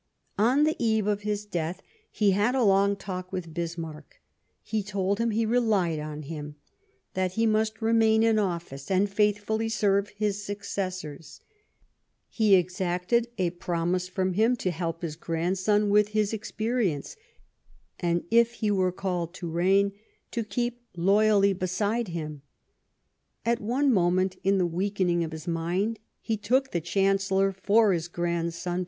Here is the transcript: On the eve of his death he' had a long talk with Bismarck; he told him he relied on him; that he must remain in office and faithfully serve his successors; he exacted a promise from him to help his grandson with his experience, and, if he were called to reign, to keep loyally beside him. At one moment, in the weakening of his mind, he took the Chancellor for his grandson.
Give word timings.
On 0.39 0.63
the 0.63 0.75
eve 0.83 1.05
of 1.05 1.21
his 1.21 1.45
death 1.45 1.83
he' 2.09 2.31
had 2.31 2.55
a 2.55 2.63
long 2.63 2.95
talk 2.95 3.31
with 3.31 3.53
Bismarck; 3.53 4.19
he 4.63 4.81
told 4.81 5.19
him 5.19 5.29
he 5.29 5.45
relied 5.45 5.99
on 5.99 6.23
him; 6.23 6.55
that 7.13 7.33
he 7.33 7.45
must 7.45 7.83
remain 7.83 8.23
in 8.23 8.39
office 8.39 8.89
and 8.89 9.07
faithfully 9.07 9.69
serve 9.69 10.09
his 10.09 10.43
successors; 10.43 11.41
he 12.29 12.55
exacted 12.55 13.27
a 13.37 13.51
promise 13.51 14.07
from 14.07 14.33
him 14.33 14.55
to 14.55 14.71
help 14.71 15.03
his 15.03 15.15
grandson 15.15 15.91
with 15.91 16.07
his 16.07 16.33
experience, 16.33 17.15
and, 17.99 18.23
if 18.31 18.53
he 18.53 18.71
were 18.71 18.91
called 18.91 19.35
to 19.35 19.47
reign, 19.47 19.91
to 20.31 20.43
keep 20.43 20.81
loyally 20.97 21.53
beside 21.53 22.07
him. 22.07 22.41
At 23.45 23.61
one 23.61 23.93
moment, 23.93 24.37
in 24.43 24.57
the 24.57 24.65
weakening 24.65 25.23
of 25.23 25.31
his 25.31 25.47
mind, 25.47 25.99
he 26.21 26.37
took 26.37 26.71
the 26.71 26.81
Chancellor 26.81 27.51
for 27.51 27.93
his 27.93 28.07
grandson. 28.07 28.79